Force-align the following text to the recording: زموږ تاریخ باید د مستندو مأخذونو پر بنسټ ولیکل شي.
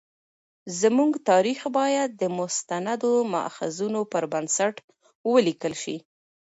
زموږ 0.79 1.11
تاریخ 1.29 1.59
باید 1.77 2.09
د 2.21 2.23
مستندو 2.37 3.11
مأخذونو 3.33 4.01
پر 4.11 4.23
بنسټ 4.31 4.75
ولیکل 5.31 5.73
شي. 5.83 5.97